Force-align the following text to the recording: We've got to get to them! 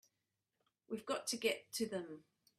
We've 0.89 1.05
got 1.05 1.27
to 1.27 1.37
get 1.37 1.71
to 1.73 1.85
them! 1.85 2.23